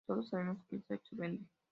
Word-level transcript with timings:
Todos 0.07 0.29
sabemos 0.29 0.57
que 0.67 0.75
el 0.77 0.83
sexo 0.85 1.15
vende". 1.15 1.45